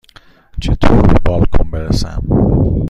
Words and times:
چطور 0.61 1.07
به 1.07 1.13
بالکن 1.25 1.71
برسم؟ 1.71 2.23